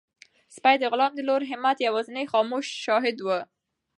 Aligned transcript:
سپی 0.55 0.75
د 0.79 0.83
غلام 0.91 1.11
د 1.15 1.19
لوړ 1.29 1.41
همت 1.51 1.77
یوازینی 1.87 2.25
خاموش 2.31 2.65
شاهد 2.85 3.17
و. 3.21 3.27